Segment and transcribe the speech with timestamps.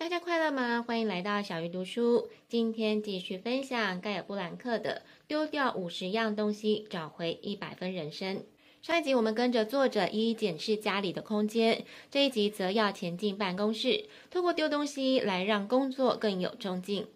[0.00, 0.84] 大家快乐吗？
[0.86, 2.28] 欢迎来到小鱼读书。
[2.46, 8.36] 今天继续分享盖尔布兰克的《丢掉五十样东西，找回一百分人生》。
[8.80, 17.08] 上一集我们跟着作者一一检视家里的空间，这一集则要前进办公室，透过丢东西来让工作更有冲劲。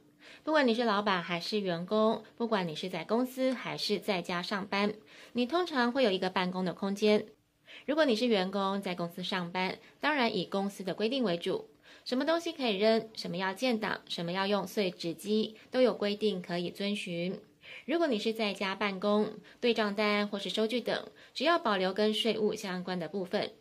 [0.43, 4.93] 不管你是老板还是员工，不管你是在公司还是在家上班，
[5.35, 7.27] 你通常会有一个办公的空间。
[7.87, 11.69] 如果你是员工，在公司上班，当然以公司的规定为主。
[12.05, 17.41] 什么东西可以扔，什么要建档，什么要用碎纸机，都有规定可以遵循。
[17.87, 23.53] 如果你是在家办公，对账单或是收据等，只要保留跟税务相关的部分。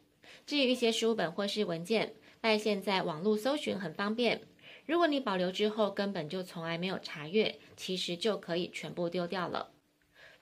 [0.45, 4.41] 至于一些书本或是文件，拜现在网络搜寻很方便。
[4.87, 9.69] 如果你保留之后根本就从来没有查阅，其实就可以全部丢掉了。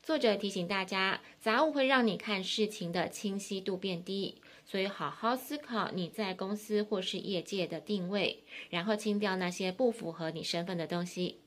[0.01, 11.39] 作者提醒大家，杂物会让你看事情的清晰度变低，所以好好思考你在公司或是业界的定位，然后清掉那些不符合你身份的东西。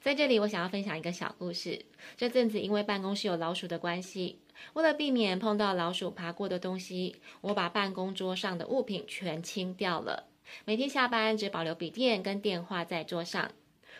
[0.00, 1.84] 在这里，我想要分享一个小故事。
[2.16, 4.40] 这阵子因为办公室有老鼠的关系，
[4.72, 10.28] 为了避免碰到老鼠爬过的东西，我把办公桌上的物品全清掉了。
[10.64, 13.50] 每天下班只保留笔电跟电话在桌上。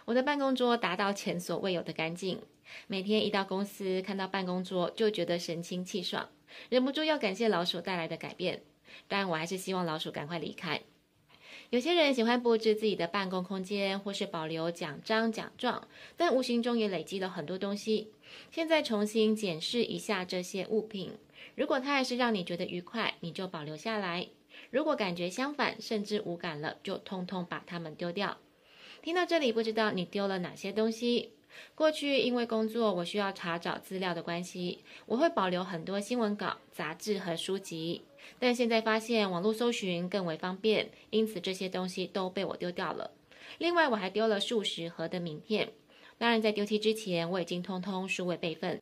[0.07, 2.41] 我的办公桌达到前所未有的干净。
[2.87, 6.29] 每天一到公司，看到办公桌就觉得神清气爽，
[6.69, 8.63] 忍不住要感谢老鼠带来的改变。
[9.09, 10.81] 但我还是希望老鼠赶快离开。
[11.71, 18.13] 有些人喜欢布置自己的办公空间，或是保留奖章奖状，但无形中也累积了很多东西。
[18.51, 21.13] 现在重新检视一下这些物品，
[21.55, 24.29] 如果它还是让你觉得愉快，你就保留下来；
[24.71, 28.37] 如果感觉相反，甚至无感了，就通通把它们丢掉。
[29.05, 31.33] 听到这里，不知道你丢了哪些东西？
[31.75, 38.01] 过去因为工作，我需要查找资料的关系，我会保留很多新闻稿、杂志和书籍。
[38.39, 43.11] 但现在发现网络搜寻更为方便，因此这些东西都被我丢掉了。
[43.59, 45.75] 另外，我还丢了数十盒的名片。
[46.17, 48.81] 当然，在丢弃之前，我已经通通数位备份。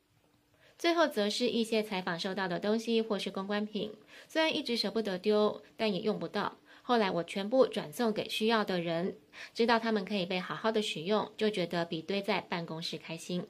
[0.79, 3.91] 最后，则是一些采访收到的东西或是公关品，
[4.29, 6.55] 虽然一直舍不得丢，但也用不到。
[6.85, 9.15] 后来我全部转送给需要的人，
[9.53, 13.47] 知道他们可以被好好的使用，就觉得比堆在办公室开心。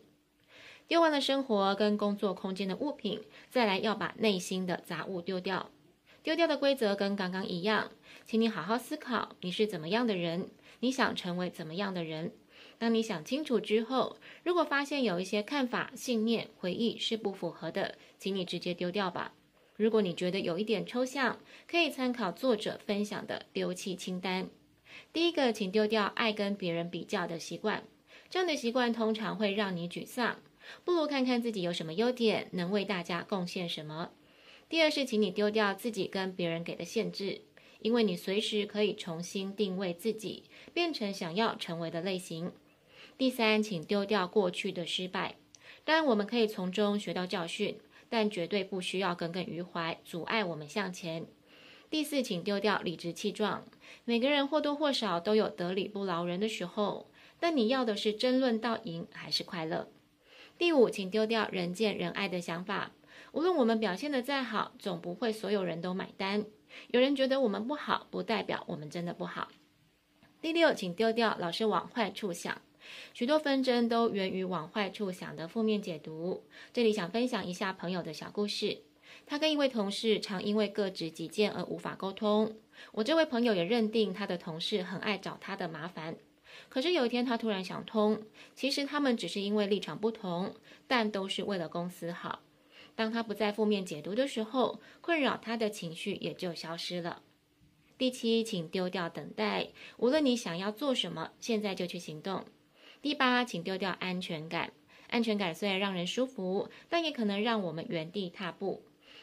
[0.88, 5.72] 丢完了生活跟工作空间的物品，再来要把内心的杂物丢掉。
[6.22, 7.92] 丢掉的规则跟刚刚一样，
[8.26, 10.52] 请你好好思考，你是怎么样的人，
[10.82, 12.34] 你想成为怎么样的人。
[12.78, 19.34] 当你想清楚之后，如果发现有一些看法、信念、回忆是不符合的，请你直接丢掉吧。
[19.76, 24.50] 如果你觉得有一点抽象，可以参考作者分享的丢弃清单。
[25.12, 27.84] 第一个，请丢掉爱跟别人比较的习惯，
[28.30, 30.40] 这样的习惯通常会让你沮丧。
[30.86, 34.12] 不如看看自己有什么优点，能为大家贡献什么。
[34.70, 37.42] 第二是，请你丢掉自己跟别人给的限制，
[37.80, 42.52] 因为你随时可以重新定位自己，变成想要成为的类型。
[43.18, 45.36] 第三，请丢掉过去的失败，
[45.84, 47.78] 当然我们可以从中学到教训。
[48.14, 51.26] 但绝对不需要耿耿于怀，阻碍我们向前。
[51.90, 53.66] 第四，请丢掉理直气壮。
[54.06, 57.10] 每个人或多或少都有得理不饶人的时候，
[57.40, 59.88] 但你要的是争论到赢，还是快乐？
[60.60, 62.92] 第五，请丢掉人见人爱的想法。
[63.32, 66.46] 无论我们表现得再好，总不会所有人都买单。
[66.90, 69.48] 有人觉得我们不好，不代表我们真的不好。
[70.40, 72.62] 第六，请丢掉老是往坏处想。
[73.14, 76.44] 许多纷争都源于往坏处想的负面解读。
[76.72, 78.80] 这里想分享一下朋友的小故事。
[79.26, 82.58] 他跟一位同事常因为各执己见而无法沟通。
[82.92, 86.18] 我这位朋友也认定他的同事很爱找他的麻烦。
[86.70, 88.22] 可是有一天他突然想通，
[88.56, 90.56] 其实他们只是因为立场不同，
[90.88, 92.42] 但都是为了公司好。
[92.96, 97.22] 当他不再负面解读的时候，困扰他的情绪也就消失了。
[97.98, 99.70] 第七，请丢掉等待。
[99.98, 102.46] 无论你想要做什么，现在就去行动。
[103.04, 104.72] 第八，请丢掉安全感。
[105.10, 108.82] 安全感虽然让人舒服，但也可能让我们原地踏步。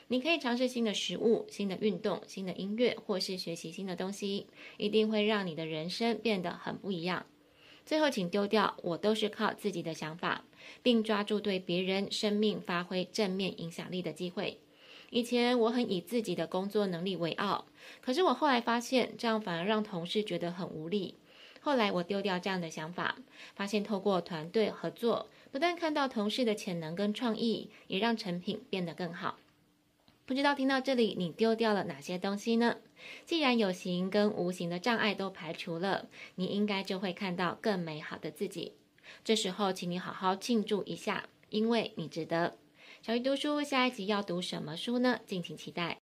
[0.08, 4.46] 你可以尝试新的食物、新的运动、新的音乐，或是学习新的东西，
[4.76, 7.24] 一定会让你的人生变得很不一样。
[7.86, 10.44] 最后，请丢掉“我都是靠自己的想法”，
[10.84, 14.60] 并抓住对别人生命发挥正面影响力的机会。
[15.08, 17.64] 以前我很以自己的工作能力为傲，
[18.02, 21.14] 可是我后来发现，这样反而让同事觉得很无力。
[21.60, 23.16] 后来我丢掉这样的想法，
[23.54, 29.38] 发现透过团队合作，不但看到同事的潜能跟创意，也让成品变得更好。
[30.24, 32.76] 不知道听到这里，你丢掉了哪些东西呢？
[33.26, 38.72] 既然有形跟无形的障碍都排除了，你应该就会看到更美好的自己。
[39.24, 42.56] 这时候，请你好好庆祝一下，因为你值得。
[43.02, 45.18] 小鱼读书下一集要读什么书呢？
[45.26, 45.98] 敬请期待。